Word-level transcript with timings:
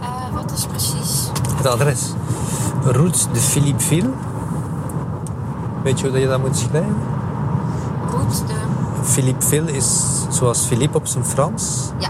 Uh, 0.00 0.34
wat 0.34 0.52
is 0.52 0.66
precies? 0.66 1.30
Het 1.56 1.66
adres. 1.66 2.12
Route 2.84 3.18
de 3.32 3.40
Philippeville. 3.40 4.10
Weet 5.82 6.00
je 6.00 6.08
hoe 6.08 6.18
je 6.18 6.26
dat 6.26 6.40
moet 6.40 6.56
schrijven? 6.56 6.96
Route 8.10 8.44
de... 8.46 8.54
Philippeville 9.02 9.72
is 9.72 10.02
zoals 10.28 10.66
Philippe 10.66 10.96
op 10.96 11.06
zijn 11.06 11.24
Frans. 11.24 11.90
Ja. 11.98 12.08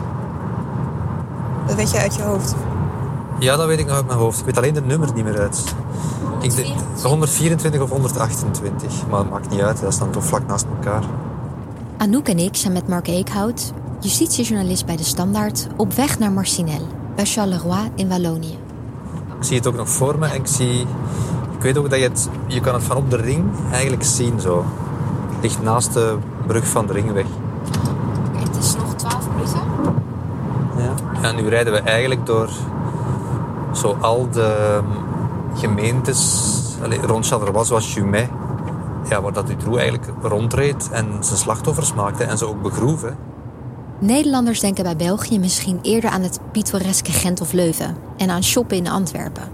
Dat 1.66 1.76
weet 1.76 1.90
je 1.90 1.98
uit 1.98 2.14
je 2.14 2.22
hoofd? 2.22 2.54
Ja, 3.38 3.56
dat 3.56 3.66
weet 3.66 3.78
ik 3.78 3.86
nog 3.86 3.96
uit 3.96 4.06
mijn 4.06 4.18
hoofd. 4.18 4.38
Ik 4.38 4.44
weet 4.44 4.56
alleen 4.56 4.74
de 4.74 4.80
nummer 4.80 5.12
niet 5.12 5.24
meer 5.24 5.38
uit. 5.38 5.74
124. 6.40 7.02
124 7.02 7.80
of 7.80 7.90
128. 7.90 9.06
Maar 9.06 9.18
dat 9.22 9.30
maakt 9.30 9.50
niet 9.50 9.60
uit, 9.60 9.80
dat 9.80 9.92
staan 9.92 10.10
toch 10.10 10.24
vlak 10.24 10.46
naast 10.46 10.66
elkaar. 10.76 11.02
Anouk 11.96 12.28
en 12.28 12.38
ik 12.38 12.56
zijn 12.56 12.72
met 12.72 12.88
Mark 12.88 13.08
Eekhout, 13.08 13.72
justitiejournalist 14.02 14.86
bij 14.86 14.96
De 14.96 15.04
Standaard, 15.04 15.66
op 15.76 15.92
weg 15.92 16.18
naar 16.18 16.32
Marcinelle, 16.32 16.86
bij 17.14 17.24
Charleroi 17.24 17.90
in 17.94 18.08
Wallonië. 18.08 18.58
Ik 19.38 19.44
zie 19.44 19.56
het 19.56 19.66
ook 19.66 19.74
nog 19.74 19.88
voor 19.88 20.18
me 20.18 20.26
en 20.26 20.34
ik 20.34 20.46
zie... 20.46 20.80
Ik 21.56 21.62
weet 21.62 21.78
ook 21.78 21.90
dat 21.90 21.98
je 21.98 22.04
het... 22.04 22.28
Je 22.46 22.60
kan 22.60 22.74
het 22.74 22.82
van 22.82 22.96
op 22.96 23.10
de 23.10 23.16
ring 23.16 23.44
eigenlijk 23.70 24.04
zien 24.04 24.40
zo. 24.40 24.64
Het 25.30 25.42
ligt 25.42 25.62
naast 25.62 25.92
de 25.92 26.16
brug 26.46 26.66
van 26.66 26.86
de 26.86 26.92
ringweg. 26.92 27.26
Oké, 28.26 28.38
het 28.38 28.56
is 28.56 28.74
nog 28.74 28.94
12 28.94 29.28
minuten. 29.28 29.60
Ja. 30.76 31.28
En 31.28 31.36
nu 31.36 31.48
rijden 31.48 31.72
we 31.72 31.78
eigenlijk 31.78 32.26
door 32.26 32.50
zo 33.72 33.96
al 34.00 34.28
de 34.30 34.80
gemeentes 35.54 36.50
allee, 36.82 37.00
rond 37.00 37.26
Charleroi, 37.26 37.64
zoals 37.64 37.94
Jumet. 37.94 38.28
Ja, 39.08 39.22
waar 39.22 39.32
dat 39.32 39.46
Dutroux 39.46 39.78
eigenlijk 39.78 40.12
rondreed 40.22 40.88
en 40.92 41.06
zijn 41.20 41.38
slachtoffers 41.38 41.94
maakte 41.94 42.24
en 42.24 42.38
ze 42.38 42.46
ook 42.46 42.62
begroeven. 42.62 43.16
Nederlanders 44.02 44.60
denken 44.60 44.84
bij 44.84 44.96
België 44.96 45.38
misschien 45.38 45.78
eerder 45.82 46.10
aan 46.10 46.22
het 46.22 46.40
pittoreske 46.52 47.12
Gent 47.12 47.40
of 47.40 47.52
Leuven 47.52 47.96
en 48.16 48.30
aan 48.30 48.42
shoppen 48.42 48.76
in 48.76 48.88
Antwerpen. 48.88 49.48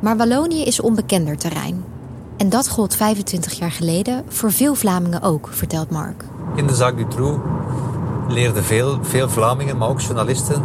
Maar 0.00 0.16
Wallonië 0.16 0.64
is 0.64 0.80
onbekender 0.80 1.36
terrein. 1.36 1.84
En 2.36 2.48
dat 2.48 2.68
gold 2.68 2.96
25 2.96 3.52
jaar 3.52 3.70
geleden 3.70 4.24
voor 4.28 4.52
veel 4.52 4.74
Vlamingen 4.74 5.22
ook, 5.22 5.48
vertelt 5.50 5.90
Mark. 5.90 6.24
In 6.54 6.66
de 6.66 6.74
zaak 6.74 6.96
Dutroux 6.96 7.40
leerden 8.28 8.64
veel, 8.64 8.98
veel 9.02 9.28
Vlamingen, 9.28 9.76
maar 9.76 9.88
ook 9.88 10.00
journalisten, 10.00 10.62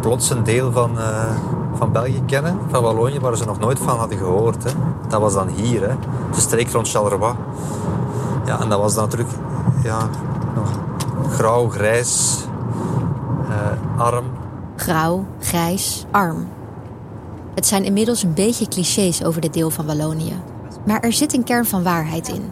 plots 0.00 0.30
een 0.30 0.44
deel 0.44 0.72
van, 0.72 0.98
eh, 0.98 1.36
van 1.74 1.92
België 1.92 2.22
kennen, 2.26 2.58
van 2.70 2.82
Wallonië, 2.82 3.20
waar 3.20 3.36
ze 3.36 3.44
nog 3.44 3.58
nooit 3.58 3.78
van 3.78 3.98
hadden 3.98 4.18
gehoord. 4.18 4.64
Hè. 4.64 4.70
Dat 5.08 5.20
was 5.20 5.34
dan 5.34 5.48
hier, 5.48 5.88
hè. 5.88 5.94
de 6.34 6.40
streek 6.40 6.70
rond 6.70 6.88
Charleroi. 6.88 7.34
Ja, 8.46 8.60
en 8.60 8.68
dat 8.68 8.80
was 8.80 8.94
dan 8.94 9.04
natuurlijk 9.04 9.36
ja, 9.82 9.98
nog 10.54 10.68
grauw, 11.30 11.68
grijs, 11.68 12.44
eh, 13.48 14.00
arm. 14.00 14.24
Grauw, 14.76 15.26
grijs, 15.40 16.04
arm. 16.10 16.48
Het 17.54 17.66
zijn 17.66 17.84
inmiddels 17.84 18.22
een 18.22 18.34
beetje 18.34 18.68
clichés 18.68 19.24
over 19.24 19.40
dit 19.40 19.52
deel 19.52 19.70
van 19.70 19.86
Wallonië. 19.86 20.42
Maar 20.86 21.00
er 21.00 21.12
zit 21.12 21.34
een 21.34 21.44
kern 21.44 21.66
van 21.66 21.82
waarheid 21.82 22.28
in. 22.28 22.50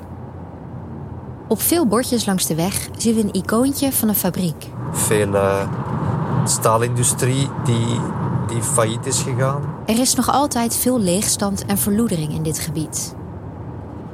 Op 1.49 1.63
veel 1.63 1.87
bordjes 1.87 2.27
langs 2.27 2.47
de 2.47 2.55
weg 2.55 2.89
zien 2.97 3.15
we 3.15 3.21
een 3.21 3.35
icoontje 3.35 3.93
van 3.93 4.09
een 4.09 4.15
fabriek. 4.15 4.67
Veel 4.93 5.35
eh, 5.35 5.69
staalindustrie 6.45 7.49
die, 7.65 8.01
die 8.47 8.63
failliet 8.63 9.07
is 9.07 9.21
gegaan. 9.21 9.63
Er 9.87 9.99
is 9.99 10.15
nog 10.15 10.31
altijd 10.31 10.77
veel 10.77 11.01
leegstand 11.01 11.65
en 11.67 11.79
verloedering 11.79 12.33
in 12.33 12.43
dit 12.43 12.59
gebied. 12.59 13.15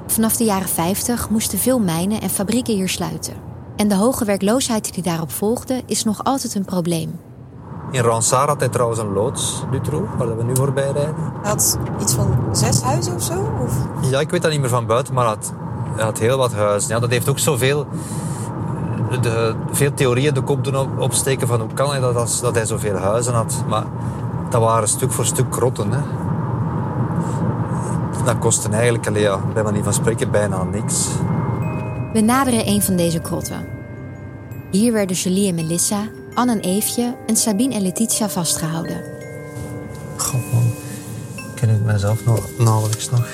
Vanaf 0.06 0.36
de 0.36 0.44
jaren 0.44 0.68
50 0.68 1.28
moesten 1.28 1.58
veel 1.58 1.78
mijnen 1.78 2.20
en 2.20 2.30
fabrieken 2.30 2.74
hier 2.74 2.88
sluiten. 2.88 3.34
En 3.80 3.88
de 3.88 3.94
hoge 3.94 4.24
werkloosheid 4.24 4.94
die 4.94 5.02
daarop 5.02 5.30
volgde 5.30 5.82
is 5.86 6.04
nog 6.04 6.24
altijd 6.24 6.54
een 6.54 6.64
probleem. 6.64 7.20
In 7.90 8.02
Ransard 8.02 8.48
had 8.48 8.60
hij 8.60 8.68
trouwens 8.68 9.00
een 9.00 9.12
loods, 9.12 9.62
Dutroux, 9.70 10.08
waar 10.18 10.36
we 10.36 10.42
nu 10.42 10.56
voorbij 10.56 10.90
rijden. 10.90 11.14
Hij 11.42 11.50
had 11.50 11.78
iets 12.00 12.12
van 12.12 12.38
zes 12.52 12.80
huizen 12.82 13.14
of 13.14 13.22
zo? 13.22 13.52
Of? 13.64 13.72
Ja, 14.10 14.20
ik 14.20 14.30
weet 14.30 14.42
dat 14.42 14.50
niet 14.50 14.60
meer 14.60 14.68
van 14.68 14.86
buiten, 14.86 15.14
maar 15.14 15.24
hij 15.24 15.34
had, 15.34 15.52
hij 15.94 16.04
had 16.04 16.18
heel 16.18 16.36
wat 16.38 16.52
huizen. 16.52 16.94
Ja, 16.94 17.00
dat 17.00 17.10
heeft 17.10 17.28
ook 17.28 17.38
zoveel... 17.38 17.86
De, 19.20 19.54
veel 19.70 19.94
theorieën 19.94 20.34
de 20.34 20.42
kop 20.42 20.64
doen 20.64 20.76
op, 20.76 20.98
opsteken 20.98 21.46
van 21.46 21.60
hoe 21.60 21.72
kan 21.74 21.90
hij 21.90 22.00
dat, 22.00 22.16
als, 22.16 22.40
dat 22.40 22.54
hij 22.54 22.66
zoveel 22.66 22.96
huizen 22.96 23.34
had. 23.34 23.62
Maar 23.68 23.84
dat 24.48 24.60
waren 24.60 24.88
stuk 24.88 25.12
voor 25.12 25.26
stuk 25.26 25.50
krotten. 25.50 25.92
Hè. 25.92 26.00
Dat 28.24 28.38
kostte 28.38 28.68
eigenlijk, 28.68 29.06
allee, 29.06 29.22
ja, 29.22 29.40
bij 29.54 29.62
manier 29.62 29.82
van 29.82 29.94
spreken, 29.94 30.30
bijna 30.30 30.62
niks. 30.62 31.08
We 32.12 32.20
naderen 32.20 32.68
een 32.68 32.82
van 32.82 32.96
deze 32.96 33.18
krotten. 33.18 33.66
Hier 34.70 34.92
werden 34.92 35.16
Julie 35.16 35.48
en 35.48 35.54
Melissa, 35.54 36.08
Anne 36.34 36.52
en 36.52 36.60
Eefje 36.60 37.16
en 37.26 37.36
Sabine 37.36 37.74
en 37.74 37.82
Letitia 37.82 38.28
vastgehouden. 38.28 39.02
God 40.16 40.52
man, 40.52 40.72
ken 41.54 41.68
ik 41.68 41.80
mezelf 41.80 42.24
nog 42.24 42.48
nauwelijks 42.58 43.10
nog. 43.10 43.26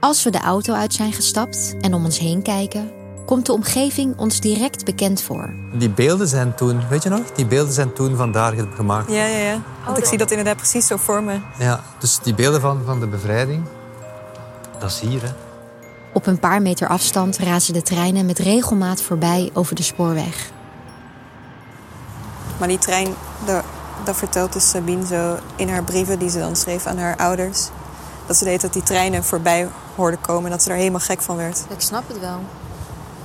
Als 0.00 0.24
we 0.24 0.30
de 0.30 0.40
auto 0.40 0.74
uit 0.74 0.94
zijn 0.94 1.12
gestapt 1.12 1.74
en 1.80 1.94
om 1.94 2.04
ons 2.04 2.18
heen 2.18 2.42
kijken, 2.42 2.90
komt 3.26 3.46
de 3.46 3.52
omgeving 3.52 4.18
ons 4.18 4.40
direct 4.40 4.84
bekend 4.84 5.22
voor. 5.22 5.54
Die 5.72 5.90
beelden 5.90 6.28
zijn 6.28 6.54
toen, 6.54 6.88
weet 6.88 7.02
je 7.02 7.08
nog? 7.08 7.32
Die 7.34 7.46
beelden 7.46 7.72
zijn 7.72 7.92
toen 7.92 8.16
vandaar 8.16 8.54
gemaakt. 8.74 9.10
Ja, 9.10 9.26
ja, 9.26 9.38
ja. 9.38 9.62
Want 9.84 9.98
ik 9.98 10.04
zie 10.04 10.18
dat 10.18 10.30
inderdaad 10.30 10.56
precies 10.56 10.86
zo 10.86 10.96
voor 10.96 11.22
me. 11.22 11.38
Ja, 11.58 11.80
dus 11.98 12.18
die 12.22 12.34
beelden 12.34 12.60
van, 12.60 12.82
van 12.84 13.00
de 13.00 13.06
bevrijding, 13.06 13.64
dat 14.78 14.90
is 14.90 15.00
hier 15.00 15.22
hè. 15.22 15.47
Op 16.18 16.26
een 16.26 16.38
paar 16.40 16.62
meter 16.62 16.88
afstand 16.88 17.38
razen 17.38 17.72
de 17.72 17.82
treinen 17.82 18.26
met 18.26 18.38
regelmaat 18.38 19.02
voorbij 19.02 19.50
over 19.54 19.74
de 19.74 19.82
spoorweg. 19.82 20.50
Maar 22.58 22.68
die 22.68 22.78
trein, 22.78 23.14
dat, 23.44 23.64
dat 24.04 24.16
vertelt 24.16 24.52
dus 24.52 24.70
Sabine 24.70 25.06
zo 25.06 25.36
in 25.56 25.68
haar 25.68 25.82
brieven 25.84 26.18
die 26.18 26.30
ze 26.30 26.38
dan 26.38 26.56
schreef 26.56 26.86
aan 26.86 26.98
haar 26.98 27.16
ouders. 27.16 27.68
Dat 28.26 28.36
ze 28.36 28.44
deed 28.44 28.60
dat 28.60 28.72
die 28.72 28.82
treinen 28.82 29.24
voorbij 29.24 29.68
hoorden 29.94 30.20
komen 30.20 30.44
en 30.44 30.50
dat 30.50 30.62
ze 30.62 30.70
er 30.70 30.76
helemaal 30.76 31.00
gek 31.00 31.22
van 31.22 31.36
werd. 31.36 31.64
Ik 31.68 31.80
snap 31.80 32.08
het 32.08 32.20
wel. 32.20 32.40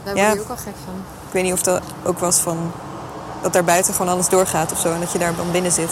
Daar 0.04 0.16
Ja. 0.16 0.26
word 0.26 0.36
je 0.38 0.42
ook 0.44 0.50
al 0.50 0.56
gek 0.56 0.76
van. 0.86 0.94
Ik 1.28 1.34
weet 1.34 1.44
niet 1.44 1.54
of 1.54 1.62
dat 1.62 1.82
ook 2.04 2.20
was 2.20 2.40
van 2.40 2.72
dat 3.42 3.54
daar 3.54 3.64
buiten 3.64 3.94
gewoon 3.94 4.12
alles 4.12 4.30
doorgaat 4.30 4.72
of 4.72 4.80
zo 4.80 4.94
en 4.94 5.00
dat 5.00 5.12
je 5.12 5.18
daar 5.20 5.36
dan 5.36 5.52
binnen 5.52 5.72
zit. 5.72 5.92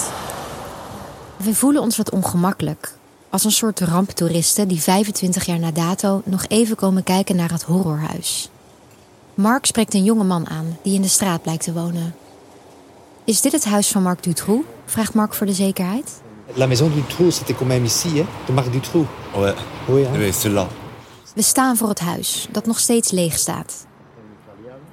We 1.38 1.56
voelen 1.56 1.82
ons 1.82 1.98
wat 1.98 2.12
ongemakkelijk. 2.12 2.94
Als 3.32 3.44
een 3.44 3.52
soort 3.52 3.80
ramptoeristen 3.80 4.68
die 4.68 4.82
25 4.82 5.46
jaar 5.46 5.60
na 5.60 5.72
dato 5.72 6.22
nog 6.26 6.46
even 6.48 6.76
komen 6.76 7.04
kijken 7.04 7.36
naar 7.36 7.52
het 7.52 7.64
horrorhuis. 7.64 8.50
Mark 9.34 9.66
spreekt 9.66 9.94
een 9.94 10.04
jonge 10.04 10.24
man 10.24 10.50
aan 10.50 10.78
die 10.84 10.94
in 10.94 11.02
de 11.02 11.08
straat 11.08 11.42
blijkt 11.42 11.64
te 11.64 11.74
wonen. 11.74 12.16
Is 13.26 13.42
dit 13.42 13.52
het 13.52 13.66
huis 13.66 13.88
van 13.88 14.04
Marc 14.04 14.24
Dutroux? 14.24 14.66
vraagt 14.86 15.14
Mark 15.14 15.34
voor 15.34 15.46
de 15.46 15.54
zekerheid. 15.54 16.22
La 16.54 16.66
maison 16.68 16.92
Dutroux, 16.94 17.36
c'était 17.38 17.54
quand 17.58 17.68
même 17.70 17.86
ici, 17.86 18.10
hein, 18.20 18.28
de 18.46 18.52
Marc 18.54 18.72
Dutroux. 18.72 19.08
Ouais, 19.36 19.54
Oui, 19.88 20.04
hein. 20.04 20.18
mais 20.18 20.42
celle-là. 20.42 20.68
We 21.36 21.42
staan 21.42 21.78
voor 21.78 21.90
het 21.90 22.00
huis, 22.00 22.48
dat 22.52 22.66
nog 22.66 22.80
steeds 22.80 23.12
leeg 23.12 23.38
staat. 23.38 23.86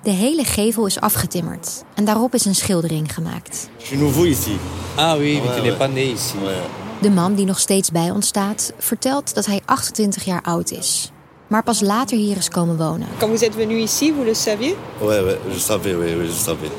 De 0.02 0.10
hele 0.10 0.44
gevel 0.44 0.86
is 0.86 1.00
afgetimmerd 1.00 1.84
en 1.94 2.04
daarop 2.04 2.34
is 2.34 2.44
een 2.44 2.54
schildering 2.54 3.14
gemaakt. 3.14 3.68
Je 3.76 3.84
suis 3.86 4.00
nouveau 4.00 4.28
ici. 4.28 4.56
Ah 4.96 5.16
oui, 5.18 5.32
mais 5.38 5.48
Ouais, 5.48 5.54
tu 5.56 5.62
n'es 5.68 5.76
pas 5.76 5.88
né 5.90 6.02
ici. 6.12 6.34
Ouais. 6.42 6.62
De 7.00 7.10
man 7.10 7.34
die 7.34 7.44
nog 7.46 7.58
steeds 7.58 7.90
bij 7.90 8.10
ons 8.10 8.26
staat, 8.26 8.72
vertelt 8.78 9.34
dat 9.34 9.46
hij 9.46 9.60
28 9.64 10.24
jaar 10.24 10.42
oud 10.42 10.70
is. 10.70 11.12
maar 11.46 11.62
pas 11.62 11.80
later 11.80 12.16
hier 12.18 12.36
is 12.36 12.48
komen 12.48 12.76
wonen. 12.76 13.06
Quand 13.18 13.30
vous 13.30 13.42
êtes 13.42 13.56
venu 13.56 13.76
ici, 13.78 14.12
vous 14.12 14.26
le 14.26 14.34
saviez 14.34 14.74
Ouais, 15.00 15.22
ouais, 15.24 15.38
je 15.52 15.58
savais, 15.58 15.94
oui, 15.94 16.14
oui, 16.16 16.26
je 16.26 16.32
savais. 16.44 16.70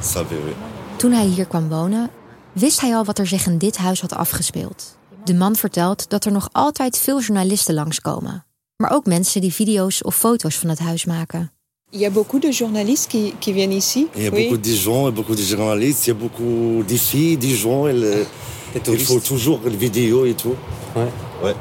Je 0.00 0.06
savais, 0.06 0.38
oui. 0.44 0.52
Toen 0.96 1.12
hij 1.12 1.26
hier 1.26 1.46
kwam 1.46 1.68
wonen, 1.68 2.10
wist 2.52 2.80
hij 2.80 2.94
al 2.96 3.04
wat 3.04 3.18
er 3.18 3.26
zich 3.26 3.46
in 3.46 3.58
dit 3.58 3.76
huis 3.76 4.00
had 4.00 4.12
afgespeeld. 4.12 4.96
De 5.24 5.34
man 5.34 5.56
vertelt 5.56 6.10
dat 6.10 6.24
er 6.24 6.32
nog 6.32 6.48
altijd 6.52 6.98
veel 6.98 7.20
journalisten 7.20 7.74
langskomen. 7.74 8.44
Maar 8.76 8.92
ook 8.92 9.06
mensen 9.06 9.40
die 9.40 9.52
video's 9.52 10.04
of 10.04 10.16
foto's 10.16 10.56
van 10.56 10.68
het 10.68 10.78
huis 10.78 11.04
maken. 11.04 11.52
Il 11.90 12.00
y 12.00 12.04
a 12.06 12.10
beaucoup 12.10 12.42
de 12.42 12.50
journalistes 12.50 13.06
qui, 13.06 13.34
qui 13.38 13.52
viennent 13.52 13.76
ici. 13.76 14.06
Il 14.14 14.22
y 14.22 14.26
a 14.26 14.30
beaucoup 14.30 14.60
de 14.64 14.74
gens, 14.74 15.08
et 15.08 15.14
beaucoup 15.14 15.36
de 15.36 15.42
journalistes, 15.56 16.06
il 16.06 16.12
y 16.12 16.16
a 16.16 16.18
beaucoup 16.18 16.84
de 16.86 16.98
filles, 16.98 17.38
des 17.38 17.60
gens. 17.60 17.86
Et 18.74 18.86
le- 18.86 18.92
il 18.98 19.04
faut 19.04 19.20
toujours 19.20 19.60
les 19.64 19.76
vidéos 19.78 20.24
et 20.26 20.34
tout. 20.34 20.56
Ouais. 20.94 21.10
Ouais, 21.42 21.54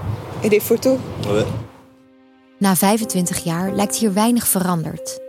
Et 0.44 0.50
des 0.50 0.62
photos. 0.62 0.98
ouais. 1.28 1.46
Na 2.60 2.76
25 2.76 3.44
jaar 3.44 3.72
lijkt 3.76 3.96
hier 3.96 4.14
weinig 4.14 4.48
veranderd. 4.48 5.20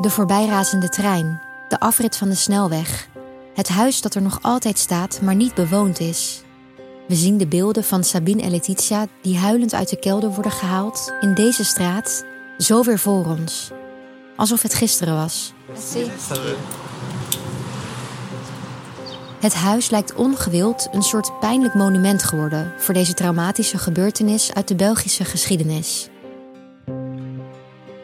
De 0.00 0.10
voorbijrazende 0.10 0.88
trein, 0.88 1.40
de 1.68 1.80
afrit 1.80 2.16
van 2.16 2.28
de 2.28 2.34
snelweg, 2.34 3.08
het 3.54 3.68
huis 3.68 4.00
dat 4.00 4.14
er 4.14 4.22
nog 4.22 4.38
altijd 4.42 4.78
staat, 4.78 5.20
maar 5.22 5.34
niet 5.34 5.54
bewoond 5.54 6.00
is. 6.00 6.42
We 7.08 7.14
zien 7.14 7.36
de 7.38 7.46
beelden 7.46 7.84
van 7.84 8.04
Sabine 8.04 8.42
en 8.42 8.50
Letitia 8.50 9.06
die 9.22 9.38
huilend 9.38 9.74
uit 9.74 9.88
de 9.88 9.96
kelder 9.98 10.30
worden 10.30 10.52
gehaald 10.52 11.12
in 11.20 11.34
deze 11.34 11.64
straat, 11.64 12.24
zo 12.58 12.82
weer 12.82 12.98
voor 12.98 13.26
ons. 13.26 13.70
Alsof 14.36 14.62
het 14.62 14.74
gisteren 14.74 15.14
was. 15.14 15.52
Het 19.42 19.54
huis 19.54 19.90
lijkt 19.90 20.14
ongewild 20.14 20.88
een 20.92 21.02
soort 21.02 21.38
pijnlijk 21.40 21.74
monument 21.74 22.22
geworden 22.22 22.72
voor 22.78 22.94
deze 22.94 23.14
traumatische 23.14 23.78
gebeurtenis 23.78 24.54
uit 24.54 24.68
de 24.68 24.74
Belgische 24.74 25.24
geschiedenis. 25.24 26.08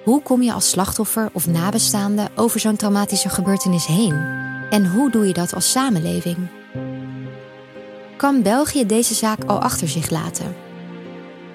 Hoe 0.05 0.23
kom 0.23 0.43
je 0.43 0.53
als 0.53 0.71
slachtoffer 0.71 1.31
of 1.33 1.47
nabestaande 1.47 2.29
over 2.35 2.61
zo'n 2.61 2.77
traumatische 2.77 3.29
gebeurtenis 3.29 3.87
heen? 3.87 4.15
En 4.71 4.91
hoe 4.91 5.11
doe 5.11 5.27
je 5.27 5.33
dat 5.33 5.55
als 5.55 5.71
samenleving? 5.71 6.37
Kan 8.17 8.43
België 8.43 8.87
deze 8.87 9.15
zaak 9.15 9.45
al 9.45 9.59
achter 9.59 9.89
zich 9.89 10.11
laten? 10.11 10.55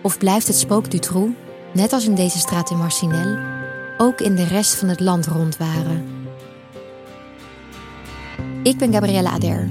Of 0.01 0.17
blijft 0.17 0.47
het 0.47 0.57
spook 0.57 0.91
Dutroux, 0.91 1.31
net 1.73 1.93
als 1.93 2.05
in 2.05 2.15
deze 2.15 2.39
straat 2.39 2.69
in 2.69 2.77
Marcinelle, 2.77 3.39
ook 3.97 4.21
in 4.21 4.35
de 4.35 4.45
rest 4.45 4.75
van 4.75 4.87
het 4.87 4.99
land 4.99 5.27
rondwaren? 5.27 6.12
Ik 8.63 8.77
ben 8.77 8.93
Gabrielle 8.93 9.29
Ader. 9.29 9.69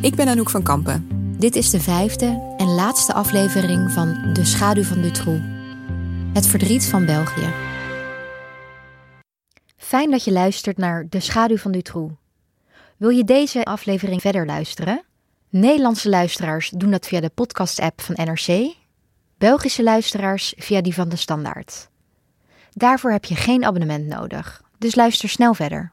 Ik 0.00 0.14
ben 0.14 0.28
Anouk 0.28 0.50
van 0.50 0.62
Kampen. 0.62 1.08
Dit 1.38 1.56
is 1.56 1.70
de 1.70 1.80
vijfde 1.80 2.54
en 2.56 2.66
laatste 2.66 3.12
aflevering 3.12 3.90
van 3.90 4.32
De 4.32 4.44
Schaduw 4.44 4.82
van 4.82 5.02
Dutroux. 5.02 5.40
Het 6.32 6.46
verdriet 6.46 6.86
van 6.86 7.06
België. 7.06 7.52
Fijn 9.76 10.10
dat 10.10 10.24
je 10.24 10.32
luistert 10.32 10.76
naar 10.76 11.06
De 11.08 11.20
Schaduw 11.20 11.56
van 11.56 11.72
Dutroux. 11.72 12.14
Wil 12.96 13.08
je 13.08 13.24
deze 13.24 13.64
aflevering 13.64 14.20
verder 14.20 14.46
luisteren? 14.46 15.04
Nederlandse 15.48 16.08
luisteraars 16.08 16.70
doen 16.70 16.90
dat 16.90 17.06
via 17.06 17.20
de 17.20 17.30
podcast-app 17.34 18.00
van 18.00 18.14
NRC. 18.24 18.74
Belgische 19.38 19.82
luisteraars 19.82 20.54
via 20.56 20.80
die 20.80 20.94
van 20.94 21.08
de 21.08 21.16
Standaard. 21.16 21.88
Daarvoor 22.72 23.10
heb 23.10 23.24
je 23.24 23.34
geen 23.36 23.64
abonnement 23.64 24.06
nodig, 24.06 24.62
dus 24.78 24.94
luister 24.94 25.28
snel 25.28 25.54
verder. 25.54 25.92